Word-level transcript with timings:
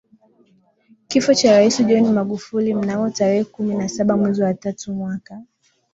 kifo 1.07 1.31
cha 1.33 1.51
Rais 1.51 1.81
John 1.85 2.13
Magufuli 2.13 2.73
mnamo 2.73 3.09
tarehe 3.09 3.43
kumi 3.43 3.75
na 3.75 3.89
saba 3.89 4.17
mwezi 4.17 4.41
wa 4.41 4.53
tatu 4.53 4.93
mwaka 4.93 5.41